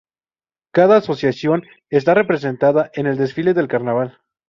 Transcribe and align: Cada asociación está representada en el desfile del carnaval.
Cada 0.73 0.97
asociación 0.97 1.63
está 1.91 2.15
representada 2.15 2.89
en 2.95 3.05
el 3.05 3.17
desfile 3.17 3.53
del 3.53 3.67
carnaval. 3.67 4.17